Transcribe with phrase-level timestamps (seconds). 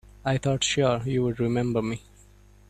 [0.25, 2.01] I thought sure you'd remember me.